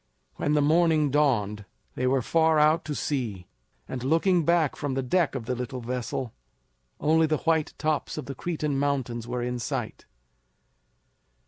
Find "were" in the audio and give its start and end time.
2.07-2.23, 9.27-9.43